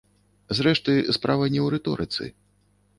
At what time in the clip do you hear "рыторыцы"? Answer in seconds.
1.77-2.23